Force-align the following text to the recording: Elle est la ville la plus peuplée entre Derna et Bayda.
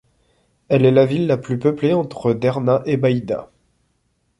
Elle 0.67 0.83
est 0.85 0.89
la 0.91 1.05
ville 1.05 1.27
la 1.27 1.37
plus 1.37 1.59
peuplée 1.59 1.93
entre 1.93 2.33
Derna 2.33 2.81
et 2.87 2.97
Bayda. 2.97 3.51